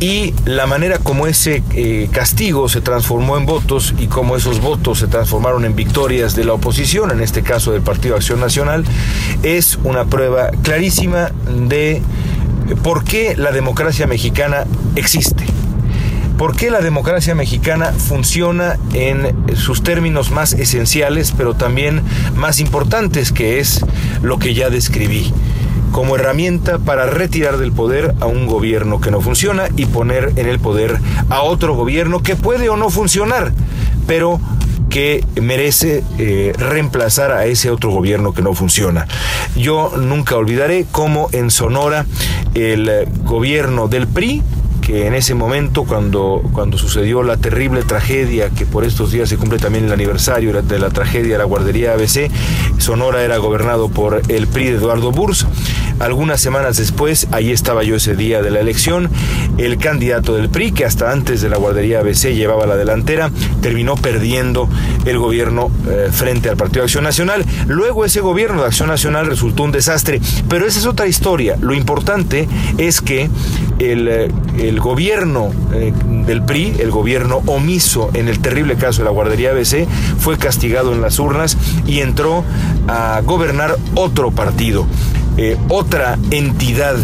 y 0.00 0.34
la 0.44 0.66
manera 0.66 0.98
como 0.98 1.26
ese 1.26 1.62
eh, 1.74 2.08
castigo 2.12 2.68
se 2.68 2.80
transformó 2.80 3.36
en 3.36 3.46
votos 3.46 3.94
y 3.98 4.06
cómo 4.06 4.36
esos 4.36 4.60
votos 4.60 4.98
se 4.98 5.06
transformaron 5.06 5.64
en 5.64 5.74
victorias 5.74 6.36
de 6.36 6.44
la 6.44 6.52
oposición, 6.52 7.10
en 7.10 7.22
este 7.22 7.42
caso 7.42 7.72
del 7.72 7.82
Partido 7.82 8.16
Acción 8.16 8.40
Nacional, 8.40 8.84
es 9.42 9.78
una 9.84 10.04
prueba 10.04 10.50
clarísima 10.62 11.30
de 11.68 12.02
por 12.82 13.04
qué 13.04 13.36
la 13.36 13.52
democracia 13.52 14.06
mexicana 14.06 14.66
existe. 14.96 15.44
¿Por 16.36 16.54
qué 16.54 16.70
la 16.70 16.82
democracia 16.82 17.34
mexicana 17.34 17.92
funciona 17.92 18.78
en 18.92 19.56
sus 19.56 19.82
términos 19.82 20.30
más 20.30 20.52
esenciales, 20.52 21.32
pero 21.34 21.54
también 21.54 22.02
más 22.34 22.60
importantes, 22.60 23.32
que 23.32 23.58
es 23.58 23.80
lo 24.20 24.38
que 24.38 24.52
ya 24.52 24.68
describí? 24.68 25.32
Como 25.92 26.16
herramienta 26.16 26.78
para 26.78 27.06
retirar 27.06 27.58
del 27.58 27.72
poder 27.72 28.14
a 28.20 28.26
un 28.26 28.46
gobierno 28.46 29.00
que 29.00 29.10
no 29.10 29.20
funciona 29.20 29.68
y 29.76 29.86
poner 29.86 30.32
en 30.36 30.46
el 30.46 30.58
poder 30.58 30.98
a 31.30 31.42
otro 31.42 31.74
gobierno 31.74 32.22
que 32.22 32.36
puede 32.36 32.68
o 32.68 32.76
no 32.76 32.90
funcionar, 32.90 33.52
pero 34.06 34.40
que 34.90 35.24
merece 35.40 36.04
eh, 36.18 36.52
reemplazar 36.56 37.32
a 37.32 37.46
ese 37.46 37.70
otro 37.70 37.90
gobierno 37.90 38.32
que 38.32 38.42
no 38.42 38.54
funciona. 38.54 39.06
Yo 39.56 39.92
nunca 39.96 40.36
olvidaré 40.36 40.86
cómo 40.90 41.28
en 41.32 41.50
Sonora 41.50 42.06
el 42.54 43.06
gobierno 43.24 43.88
del 43.88 44.06
PRI 44.06 44.42
que 44.86 45.08
en 45.08 45.14
ese 45.14 45.34
momento, 45.34 45.82
cuando, 45.82 46.40
cuando 46.52 46.78
sucedió 46.78 47.24
la 47.24 47.36
terrible 47.36 47.82
tragedia, 47.82 48.50
que 48.50 48.66
por 48.66 48.84
estos 48.84 49.10
días 49.10 49.28
se 49.28 49.36
cumple 49.36 49.58
también 49.58 49.86
el 49.86 49.92
aniversario 49.92 50.62
de 50.62 50.78
la 50.78 50.90
tragedia 50.90 51.32
de 51.32 51.38
la 51.38 51.44
guardería 51.44 51.94
ABC, 51.94 52.30
Sonora 52.78 53.24
era 53.24 53.36
gobernado 53.38 53.88
por 53.88 54.22
el 54.28 54.46
PRI 54.46 54.66
de 54.66 54.76
Eduardo 54.76 55.10
Burs. 55.10 55.44
Algunas 55.98 56.40
semanas 56.40 56.76
después, 56.76 57.26
ahí 57.32 57.52
estaba 57.52 57.82
yo 57.82 57.96
ese 57.96 58.16
día 58.16 58.42
de 58.42 58.50
la 58.50 58.60
elección, 58.60 59.08
el 59.58 59.78
candidato 59.78 60.34
del 60.34 60.50
PRI, 60.50 60.72
que 60.72 60.84
hasta 60.84 61.10
antes 61.10 61.40
de 61.40 61.48
la 61.48 61.56
guardería 61.56 62.00
ABC 62.00 62.34
llevaba 62.34 62.66
la 62.66 62.76
delantera, 62.76 63.30
terminó 63.62 63.96
perdiendo 63.96 64.68
el 65.04 65.18
gobierno 65.18 65.70
eh, 65.88 66.08
frente 66.12 66.48
al 66.48 66.56
Partido 66.56 66.82
de 66.82 66.86
Acción 66.86 67.04
Nacional. 67.04 67.44
Luego 67.66 68.04
ese 68.04 68.20
gobierno 68.20 68.60
de 68.60 68.68
Acción 68.68 68.88
Nacional 68.88 69.26
resultó 69.26 69.62
un 69.62 69.72
desastre, 69.72 70.20
pero 70.48 70.66
esa 70.66 70.78
es 70.78 70.86
otra 70.86 71.06
historia. 71.06 71.56
Lo 71.60 71.74
importante 71.74 72.48
es 72.78 73.00
que 73.00 73.30
el, 73.78 74.08
eh, 74.08 74.30
gobierno 74.78 75.50
eh, 75.72 75.92
del 76.26 76.42
PRI, 76.42 76.76
el 76.78 76.90
gobierno 76.90 77.42
omiso 77.46 78.10
en 78.14 78.28
el 78.28 78.40
terrible 78.40 78.76
caso 78.76 78.98
de 78.98 79.04
la 79.04 79.10
guardería 79.10 79.50
ABC, 79.50 79.86
fue 80.18 80.38
castigado 80.38 80.92
en 80.92 81.00
las 81.00 81.18
urnas 81.18 81.56
y 81.86 82.00
entró 82.00 82.44
a 82.88 83.20
gobernar 83.24 83.76
otro 83.94 84.30
partido, 84.30 84.86
eh, 85.36 85.56
otra 85.68 86.18
entidad 86.30 86.96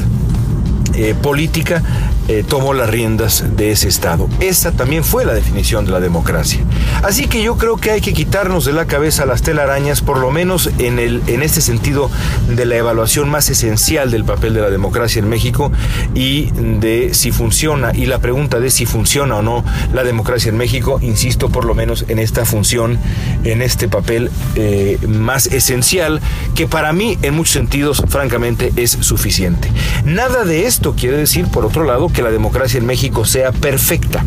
política 1.22 1.82
eh, 2.28 2.44
tomó 2.46 2.74
las 2.74 2.88
riendas 2.88 3.44
de 3.56 3.72
ese 3.72 3.88
Estado. 3.88 4.28
Esa 4.40 4.72
también 4.72 5.04
fue 5.04 5.24
la 5.24 5.34
definición 5.34 5.84
de 5.84 5.92
la 5.92 6.00
democracia. 6.00 6.60
Así 7.02 7.26
que 7.26 7.42
yo 7.42 7.56
creo 7.56 7.76
que 7.76 7.90
hay 7.90 8.00
que 8.00 8.12
quitarnos 8.12 8.64
de 8.64 8.72
la 8.72 8.86
cabeza 8.86 9.26
las 9.26 9.42
telarañas, 9.42 10.00
por 10.00 10.18
lo 10.18 10.30
menos 10.30 10.70
en, 10.78 10.98
el, 10.98 11.22
en 11.26 11.42
este 11.42 11.60
sentido 11.60 12.10
de 12.48 12.64
la 12.64 12.76
evaluación 12.76 13.28
más 13.28 13.48
esencial 13.50 14.10
del 14.10 14.24
papel 14.24 14.54
de 14.54 14.60
la 14.60 14.70
democracia 14.70 15.20
en 15.20 15.28
México 15.28 15.72
y 16.14 16.50
de 16.52 17.12
si 17.12 17.32
funciona, 17.32 17.92
y 17.94 18.06
la 18.06 18.18
pregunta 18.18 18.60
de 18.60 18.70
si 18.70 18.86
funciona 18.86 19.36
o 19.36 19.42
no 19.42 19.64
la 19.92 20.04
democracia 20.04 20.50
en 20.50 20.56
México, 20.56 20.98
insisto, 21.02 21.48
por 21.48 21.64
lo 21.64 21.74
menos 21.74 22.04
en 22.08 22.18
esta 22.18 22.44
función, 22.44 22.98
en 23.44 23.62
este 23.62 23.88
papel 23.88 24.30
eh, 24.54 24.98
más 25.08 25.46
esencial, 25.46 26.20
que 26.54 26.66
para 26.66 26.92
mí 26.92 27.18
en 27.22 27.34
muchos 27.34 27.54
sentidos, 27.54 28.02
francamente, 28.08 28.72
es 28.76 28.92
suficiente. 29.00 29.70
Nada 30.04 30.44
de 30.44 30.66
esto 30.66 30.94
quiere 30.94 31.16
decir, 31.16 31.46
por 31.46 31.64
otro 31.64 31.84
lado, 31.84 32.08
que 32.12 32.22
la 32.22 32.30
democracia 32.30 32.78
en 32.78 32.86
México 32.86 33.24
sea 33.24 33.52
perfecta, 33.52 34.24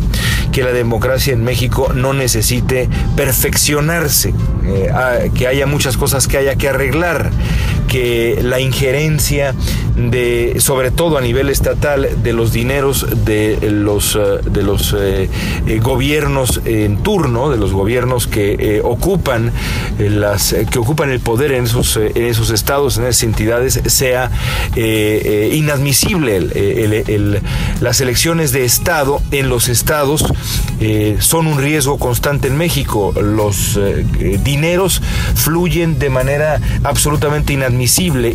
que 0.52 0.62
la 0.62 0.72
democracia 0.72 1.32
en 1.32 1.44
México 1.44 1.92
no 1.94 2.12
necesite 2.12 2.88
perfeccionarse, 3.16 4.34
eh, 4.64 5.30
que 5.34 5.46
haya 5.46 5.66
muchas 5.66 5.96
cosas 5.96 6.26
que 6.28 6.38
haya 6.38 6.56
que 6.56 6.68
arreglar, 6.68 7.30
que 7.86 8.38
la 8.42 8.60
injerencia 8.60 9.54
de, 9.96 10.56
sobre 10.58 10.90
todo 10.90 11.18
a 11.18 11.20
nivel 11.20 11.48
estatal, 11.48 12.08
de 12.22 12.32
los 12.32 12.52
dineros 12.52 13.06
de 13.24 13.58
los, 13.70 14.16
eh, 14.16 14.40
de 14.50 14.62
los 14.62 14.94
eh, 14.98 15.28
gobiernos 15.82 16.60
en 16.64 17.02
turno, 17.02 17.50
de 17.50 17.56
los 17.56 17.72
gobiernos 17.72 18.26
que 18.26 18.80
ocupan 18.84 19.52
las, 19.98 20.54
que 20.70 20.78
ocupan 20.78 21.10
el 21.10 21.20
poder 21.20 21.52
en 21.52 21.64
esos, 21.64 21.96
en 21.96 22.24
esos 22.24 22.50
estados, 22.50 22.98
en 22.98 23.04
esas 23.04 23.22
entidades, 23.22 23.80
sea 23.86 24.30
inadmisible 24.76 26.40
las 27.80 28.00
elecciones 28.00 28.52
de 28.52 28.64
Estado 28.64 29.20
en 29.30 29.48
los 29.48 29.68
estados 29.68 30.24
eh, 30.80 31.16
son 31.20 31.46
un 31.46 31.58
riesgo 31.58 31.98
constante 31.98 32.48
en 32.48 32.56
México. 32.56 33.12
Los 33.20 33.76
eh, 33.76 34.04
eh, 34.20 34.38
dineros 34.42 35.00
fluyen 35.34 35.98
de 35.98 36.10
manera 36.10 36.60
absolutamente 36.84 37.52
inadmisible 37.54 37.75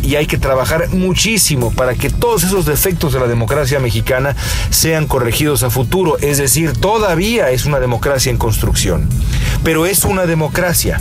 y 0.02 0.16
hay 0.16 0.26
que 0.26 0.38
trabajar 0.38 0.88
muchísimo 0.90 1.72
para 1.72 1.94
que 1.94 2.10
todos 2.10 2.44
esos 2.44 2.64
defectos 2.64 3.12
de 3.12 3.20
la 3.20 3.26
democracia 3.26 3.78
mexicana 3.80 4.34
sean 4.70 5.06
corregidos 5.06 5.62
a 5.62 5.70
futuro. 5.70 6.16
Es 6.18 6.38
decir, 6.38 6.72
todavía 6.72 7.50
es 7.50 7.66
una 7.66 7.80
democracia 7.80 8.30
en 8.30 8.38
construcción, 8.38 9.08
pero 9.62 9.86
es 9.86 10.04
una 10.04 10.26
democracia 10.26 11.00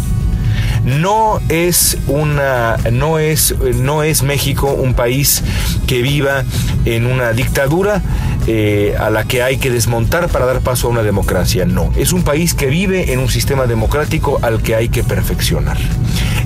no 0.83 1.39
es 1.48 1.98
una 2.07 2.77
no 2.91 3.19
es 3.19 3.55
no 3.75 4.01
es 4.01 4.24
México 4.24 4.74
un 4.74 4.95
país 4.95 5.43
que 5.86 6.01
viva 6.01 6.43
en 6.86 7.05
una 7.05 7.33
dictadura 7.33 8.01
eh, 8.48 8.95
a 9.00 9.12
la 9.12 9.25
que 9.25 9.43
hay 9.43 9.57
que 9.57 9.69
desmontar 9.69 10.29
para 10.29 10.45
dar 10.45 10.62
paso 10.62 10.88
a 10.88 10.89
una 10.89 11.03
democracia. 11.03 11.65
No, 11.65 11.91
es 11.95 12.12
un 12.12 12.24
país 12.24 12.55
que 12.55 12.67
vive 12.67 13.13
en 13.13 13.19
un 13.19 13.29
sistema 13.29 13.67
democrático 13.67 14.39
al 14.41 14.63
que 14.63 14.75
hay 14.75 14.89
que 14.89 15.03
perfeccionar. 15.03 15.77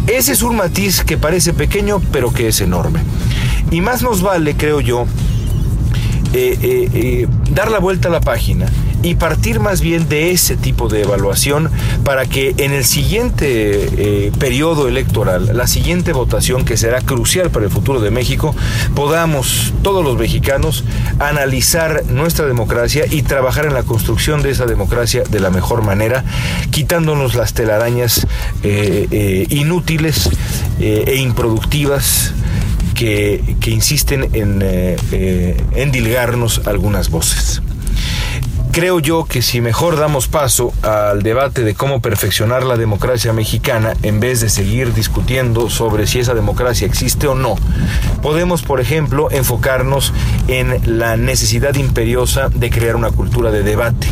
Ese 0.08 0.34
es 0.34 0.44
un 0.44 0.56
matiz 0.56 1.04
que 1.04 1.18
parece 1.18 1.54
pequeño, 1.54 2.02
pero 2.12 2.32
que 2.32 2.48
es 2.48 2.62
enorme. 2.62 3.00
Y 3.72 3.82
más 3.82 4.02
nos 4.02 4.22
vale, 4.22 4.56
creo 4.56 4.80
yo, 4.80 5.06
eh, 6.34 6.58
eh, 6.62 7.28
dar 7.52 7.72
la 7.72 7.80
vuelta 7.80 8.10
a 8.10 8.12
la 8.12 8.22
página 8.22 8.68
y 9.06 9.14
partir 9.14 9.60
más 9.60 9.82
bien 9.82 10.10
de 10.10 10.32
ese 10.32 10.58
tipo 10.58 10.90
de 10.90 11.04
evaluación 11.04 11.70
para 12.04 12.26
que 12.26 12.56
en 12.58 12.74
el 12.74 12.84
siguiente 12.84 13.46
eh, 13.48 14.32
periodo 14.40 14.88
electoral, 14.88 15.56
la 15.56 15.68
siguiente 15.68 16.12
votación 16.12 16.66
que 16.66 16.76
será 16.76 17.02
crucial 17.02 17.52
para 17.52 17.66
el 17.66 17.72
futuro 17.72 18.02
de 18.02 18.10
México, 18.10 18.56
podamos 18.96 19.74
todos 19.84 20.04
los 20.04 20.18
mexicanos 20.18 20.84
analizar 21.20 22.04
nuestra 22.08 22.48
democracia 22.48 23.06
y 23.08 23.22
trabajar 23.22 23.68
en 23.68 23.76
la 23.76 23.84
construcción 23.84 24.42
de 24.42 24.50
esa 24.50 24.66
democracia 24.66 25.22
de 25.30 25.40
la 25.40 25.52
mejor 25.52 25.84
manera, 25.84 26.26
quitándonos 26.72 27.36
las 27.36 27.54
telarañas 27.54 28.26
eh, 28.64 29.08
eh, 29.12 29.46
inútiles 29.50 30.32
e 30.80 31.16
improductivas 31.18 32.34
que, 32.96 33.56
insisten 33.68 34.30
en 34.34 34.64
endilgarnos 35.76 36.62
algunas 36.66 37.10
voces. 37.10 37.62
Creo 38.76 39.00
yo 39.00 39.24
que 39.24 39.42
si 39.42 39.62
mejor 39.62 39.98
damos 39.98 40.28
paso 40.28 40.74
al 40.82 41.24
debate 41.24 41.64
de 41.64 41.76
cómo 41.76 42.02
perfeccionar 42.02 42.64
la 42.64 42.76
democracia 42.76 43.32
mexicana 43.32 43.94
en 44.04 44.20
vez 44.20 44.42
de 44.42 44.50
seguir 44.50 44.94
discutiendo 44.94 45.70
sobre 45.70 46.08
si 46.08 46.20
esa 46.20 46.34
democracia 46.34 46.86
existe 46.86 47.26
o 47.26 47.36
no, 47.36 47.56
podemos, 48.22 48.64
por 48.64 48.82
ejemplo, 48.82 49.32
enfocarnos 49.32 50.12
en 50.50 51.00
la 51.00 51.16
necesidad 51.16 51.76
imperiosa 51.76 52.50
de 52.50 52.70
crear 52.70 52.98
una 52.98 53.12
cultura 53.12 53.50
de 53.50 53.64
debate. 53.64 54.08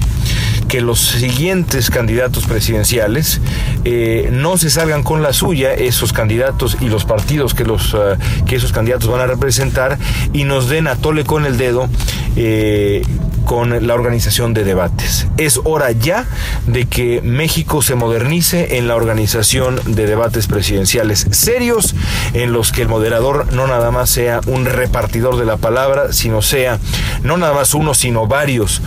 Que 0.70 0.80
los 0.80 1.02
siguientes 1.02 1.90
candidatos 1.90 2.46
presidenciales 2.46 3.42
eh, 3.84 4.30
no 4.32 4.56
se 4.56 4.70
salgan 4.70 5.04
con 5.04 5.22
la 5.22 5.34
suya, 5.34 5.74
esos 5.74 6.14
candidatos 6.14 6.78
y 6.80 6.88
los 6.88 7.04
partidos 7.04 7.54
que, 7.54 7.66
los, 7.66 7.94
eh, 7.94 8.16
que 8.46 8.56
esos 8.56 8.72
candidatos 8.72 9.10
van 9.10 9.20
a 9.20 9.28
representar, 9.28 10.00
y 10.32 10.46
nos 10.46 10.70
den 10.70 10.88
a 10.88 10.96
tole 10.96 11.26
con 11.26 11.46
el 11.46 11.58
dedo 11.58 11.90
eh, 12.38 13.04
con 13.46 13.88
la 13.88 13.94
organización 13.94 14.54
de 14.54 14.64
debates. 14.64 15.28
Es 15.38 15.60
hora 15.64 15.92
ya 15.92 16.26
de 16.68 16.86
que 16.86 17.22
México 17.22 17.82
se 17.82 17.96
modernice 17.96 18.78
en 18.78 18.88
la 18.88 18.96
organización 18.96 19.80
de 19.86 20.06
debates 20.06 20.48
presidenciales 20.48 21.28
serios, 21.32 21.96
en 22.34 22.54
los 22.54 22.72
que 22.72 22.84
el 22.84 22.88
moderador 22.88 23.52
no 23.54 23.68
nada 23.68 23.92
más 23.92 24.10
sea 24.10 24.42
un 24.48 24.66
repartidor 24.66 25.38
de 25.38 25.46
la 25.46 25.58
palabra, 25.58 26.14
sino 26.14 26.42
sea 26.42 26.80
no 27.24 27.38
nada 27.38 27.54
más 27.54 27.74
uno, 27.74 27.94
sino 27.94 28.28
varios 28.28 28.82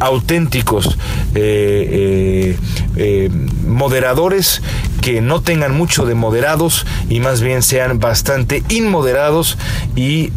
auténticos 0.00 0.98
eh, 1.34 2.56
eh, 2.56 2.58
eh, 2.96 3.30
moderadores 3.66 4.62
que 5.02 5.20
no 5.20 5.42
tengan 5.42 5.76
mucho 5.76 6.06
de 6.06 6.14
moderados 6.14 6.86
y 7.10 7.20
más 7.20 7.42
bien 7.42 7.62
sean 7.62 7.98
bastante 7.98 8.62
inmoderados 8.70 9.58
y 9.94 10.30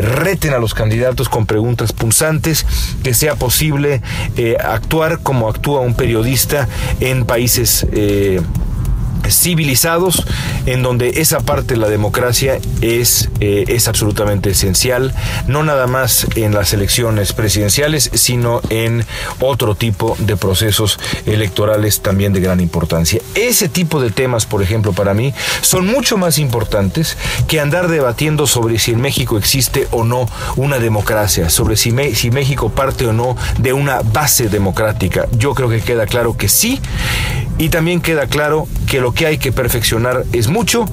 reten 0.00 0.54
a 0.54 0.58
los 0.58 0.74
candidatos 0.74 1.28
con 1.28 1.46
preguntas 1.46 1.92
punzantes 1.92 2.66
que 3.04 3.14
sea 3.14 3.36
posible 3.36 4.02
eh, 4.36 4.56
actuar 4.58 5.20
como 5.22 5.48
actúa 5.48 5.80
un 5.80 5.94
periodista 5.94 6.68
en 7.00 7.24
países 7.24 7.86
eh, 7.92 8.40
civilizados 9.28 10.24
en 10.66 10.82
donde 10.82 11.20
esa 11.20 11.40
parte 11.40 11.74
de 11.74 11.80
la 11.80 11.88
democracia 11.88 12.58
es, 12.80 13.30
eh, 13.40 13.64
es 13.68 13.88
absolutamente 13.88 14.50
esencial, 14.50 15.14
no 15.46 15.62
nada 15.62 15.86
más 15.86 16.26
en 16.36 16.54
las 16.54 16.72
elecciones 16.72 17.32
presidenciales, 17.32 18.10
sino 18.14 18.60
en 18.70 19.04
otro 19.40 19.74
tipo 19.74 20.16
de 20.18 20.36
procesos 20.36 20.98
electorales 21.26 22.00
también 22.00 22.32
de 22.32 22.40
gran 22.40 22.60
importancia. 22.60 23.20
Ese 23.34 23.68
tipo 23.68 24.00
de 24.00 24.10
temas, 24.10 24.46
por 24.46 24.62
ejemplo, 24.62 24.92
para 24.92 25.14
mí, 25.14 25.34
son 25.60 25.86
mucho 25.86 26.16
más 26.16 26.38
importantes 26.38 27.16
que 27.48 27.60
andar 27.60 27.88
debatiendo 27.88 28.46
sobre 28.46 28.78
si 28.78 28.92
en 28.92 29.00
México 29.00 29.38
existe 29.38 29.88
o 29.90 30.04
no 30.04 30.28
una 30.56 30.78
democracia, 30.78 31.50
sobre 31.50 31.76
si, 31.76 31.92
si 32.14 32.30
México 32.30 32.70
parte 32.70 33.06
o 33.06 33.12
no 33.12 33.36
de 33.58 33.72
una 33.72 34.00
base 34.02 34.48
democrática. 34.48 35.26
Yo 35.32 35.54
creo 35.54 35.68
que 35.68 35.80
queda 35.80 36.06
claro 36.06 36.36
que 36.36 36.48
sí, 36.48 36.80
y 37.62 37.68
también 37.68 38.00
queda 38.00 38.26
claro 38.26 38.66
que 38.88 39.00
lo 39.00 39.14
que 39.14 39.24
hay 39.24 39.38
que 39.38 39.52
perfeccionar 39.52 40.24
es 40.32 40.48
mucho 40.48 40.84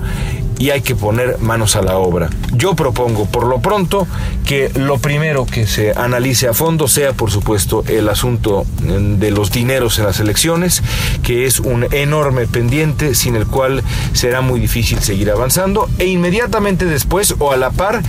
y 0.60 0.70
hay 0.70 0.82
que 0.82 0.94
poner 0.96 1.40
manos 1.40 1.76
a 1.76 1.82
la 1.82 1.98
obra. 1.98 2.30
Yo 2.54 2.76
propongo 2.76 3.26
por 3.26 3.48
lo 3.48 3.60
pronto 3.60 4.06
que 4.46 4.70
lo 4.76 5.00
primero 5.00 5.48
que 5.48 5.66
se 5.66 5.94
analice 5.94 6.48
a 6.48 6.54
fondo 6.54 6.88
sea 6.88 7.14
por 7.14 7.32
supuesto 7.32 7.84
el 7.88 8.08
asunto 8.08 8.68
de 8.84 9.32
los 9.32 9.52
dineros 9.52 9.98
en 9.98 10.06
las 10.06 10.20
elecciones, 10.20 10.84
que 11.24 11.48
es 11.48 11.60
un 11.60 11.88
enorme 11.92 12.46
pendiente 12.46 13.16
sin 13.16 13.36
el 13.36 13.48
cual 13.48 13.82
será 14.14 14.42
muy 14.42 14.60
difícil 14.60 15.00
seguir 15.00 15.32
avanzando 15.32 15.90
e 15.98 16.06
inmediatamente 16.06 16.86
después 16.86 17.34
o 17.40 17.52
a 17.52 17.58
la 17.58 17.72
par 17.72 18.04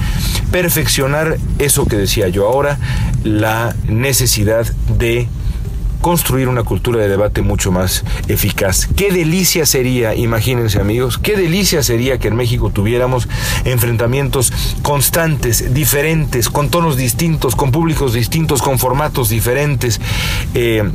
perfeccionar 0.53 1.39
eso 1.59 1.87
que 1.87 1.97
decía 1.97 2.29
yo 2.29 2.47
ahora, 2.47 2.79
la 3.25 3.75
necesidad 3.89 4.67
de 4.99 5.29
construir 6.01 6.49
una 6.49 6.63
cultura 6.63 7.01
de 7.01 7.09
debate 7.09 7.43
mucho 7.43 7.73
más 7.73 8.05
eficaz. 8.29 8.89
Qué 8.97 9.11
delicia 9.13 9.67
sería, 9.67 10.15
imagínense 10.15 10.81
amigos, 10.81 11.19
qué 11.19 11.37
delicia 11.37 11.83
sería 11.83 12.19
que 12.19 12.29
en 12.29 12.37
México 12.37 12.71
tuviéramos 12.71 13.29
enfrentamientos 13.65 14.53
constantes, 14.83 15.75
diferentes, 15.75 16.49
con 16.49 16.71
tonos 16.71 16.97
distintos, 16.97 17.57
con 17.57 17.71
públicos 17.71 18.13
distintos, 18.13 18.63
con 18.63 18.79
formatos 18.79 19.29
diferentes. 19.29 20.01
Eh, 20.55 20.91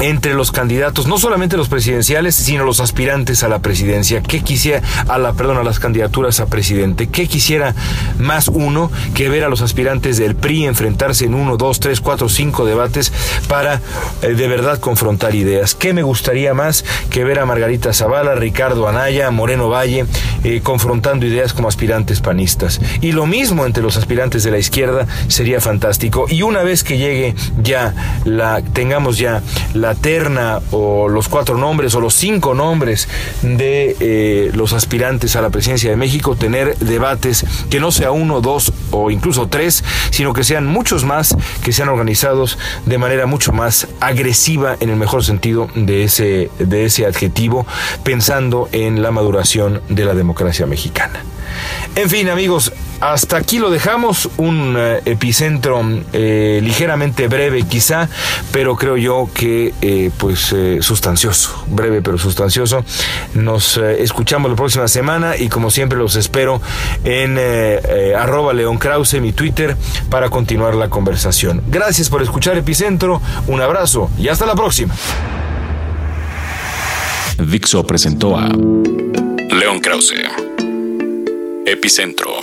entre 0.00 0.34
los 0.34 0.50
candidatos, 0.50 1.06
no 1.06 1.18
solamente 1.18 1.56
los 1.56 1.68
presidenciales, 1.68 2.34
sino 2.34 2.64
los 2.64 2.80
aspirantes 2.80 3.42
a 3.42 3.48
la 3.48 3.60
presidencia. 3.60 4.22
¿Qué 4.22 4.40
quisiera, 4.40 4.82
a 5.08 5.18
la, 5.18 5.32
perdón, 5.32 5.58
a 5.58 5.62
las 5.62 5.78
candidaturas 5.78 6.40
a 6.40 6.46
presidente? 6.46 7.08
¿Qué 7.08 7.26
quisiera 7.26 7.74
más 8.18 8.48
uno 8.48 8.90
que 9.14 9.28
ver 9.28 9.44
a 9.44 9.48
los 9.48 9.62
aspirantes 9.62 10.16
del 10.16 10.34
PRI 10.34 10.66
enfrentarse 10.66 11.24
en 11.26 11.34
uno, 11.34 11.56
dos, 11.56 11.80
tres, 11.80 12.00
cuatro, 12.00 12.28
cinco 12.28 12.64
debates 12.64 13.12
para 13.48 13.80
eh, 14.22 14.28
de 14.34 14.48
verdad 14.48 14.78
confrontar 14.78 15.34
ideas? 15.34 15.74
¿Qué 15.74 15.92
me 15.92 16.02
gustaría 16.02 16.54
más 16.54 16.84
que 17.10 17.24
ver 17.24 17.38
a 17.38 17.46
Margarita 17.46 17.92
Zavala, 17.92 18.34
Ricardo 18.34 18.88
Anaya, 18.88 19.30
Moreno 19.30 19.68
Valle 19.68 20.06
eh, 20.42 20.60
confrontando 20.62 21.26
ideas 21.26 21.52
como 21.52 21.68
aspirantes 21.68 22.20
panistas? 22.20 22.80
Y 23.00 23.12
lo 23.12 23.26
mismo 23.26 23.66
entre 23.66 23.82
los 23.82 23.96
aspirantes 23.96 24.42
de 24.42 24.50
la 24.50 24.58
izquierda 24.58 25.06
sería 25.28 25.60
fantástico. 25.60 26.26
Y 26.28 26.42
una 26.42 26.62
vez 26.62 26.84
que 26.84 26.98
llegue 26.98 27.34
ya 27.62 27.94
la, 28.24 28.62
tengamos 28.62 29.18
ya 29.18 29.42
la 29.74 29.83
terna 29.92 30.60
o 30.70 31.08
los 31.08 31.28
cuatro 31.28 31.58
nombres 31.58 31.94
o 31.94 32.00
los 32.00 32.14
cinco 32.14 32.54
nombres 32.54 33.08
de 33.42 33.96
eh, 34.00 34.50
los 34.54 34.72
aspirantes 34.72 35.36
a 35.36 35.42
la 35.42 35.50
presidencia 35.50 35.90
de 35.90 35.96
México, 35.96 36.36
tener 36.36 36.78
debates 36.78 37.44
que 37.68 37.80
no 37.80 37.92
sea 37.92 38.10
uno, 38.12 38.40
dos 38.40 38.72
o 38.90 39.10
incluso 39.10 39.48
tres, 39.48 39.84
sino 40.10 40.32
que 40.32 40.44
sean 40.44 40.66
muchos 40.66 41.04
más, 41.04 41.36
que 41.62 41.72
sean 41.72 41.88
organizados 41.90 42.58
de 42.86 42.96
manera 42.96 43.26
mucho 43.26 43.52
más 43.52 43.88
agresiva 44.00 44.76
en 44.80 44.90
el 44.90 44.96
mejor 44.96 45.24
sentido 45.24 45.68
de 45.74 46.04
ese, 46.04 46.50
de 46.58 46.86
ese 46.86 47.04
adjetivo, 47.04 47.66
pensando 48.02 48.68
en 48.72 49.02
la 49.02 49.10
maduración 49.10 49.82
de 49.88 50.04
la 50.04 50.14
democracia 50.14 50.66
mexicana. 50.66 51.24
En 51.96 52.10
fin, 52.10 52.28
amigos, 52.28 52.72
hasta 53.00 53.36
aquí 53.36 53.58
lo 53.58 53.70
dejamos, 53.70 54.28
un 54.36 54.74
eh, 54.76 55.02
epicentro 55.04 55.82
eh, 56.12 56.60
ligeramente 56.62 57.28
breve 57.28 57.64
quizá, 57.64 58.08
pero 58.52 58.76
creo 58.76 58.96
yo 58.96 59.28
que 59.32 59.74
eh, 59.82 60.10
pues 60.16 60.54
sustancioso, 60.80 61.64
breve 61.68 62.02
pero 62.02 62.18
sustancioso. 62.18 62.84
Nos 63.34 63.76
escuchamos 63.76 64.50
la 64.50 64.56
próxima 64.56 64.88
semana 64.88 65.36
y 65.36 65.48
como 65.48 65.70
siempre 65.70 65.98
los 65.98 66.16
espero 66.16 66.60
en 67.04 67.38
arroba 68.16 68.52
León 68.52 68.78
Krause, 68.78 69.20
mi 69.20 69.32
Twitter, 69.32 69.76
para 70.10 70.30
continuar 70.30 70.74
la 70.74 70.88
conversación. 70.88 71.62
Gracias 71.68 72.08
por 72.08 72.22
escuchar 72.22 72.56
Epicentro, 72.56 73.20
un 73.46 73.60
abrazo 73.60 74.10
y 74.18 74.28
hasta 74.28 74.46
la 74.46 74.54
próxima. 74.54 74.94
Dixo 77.38 77.84
presentó 77.84 78.36
a 78.38 78.48
León 78.48 79.80
Krause. 79.80 80.14
Epicentro 81.66 82.33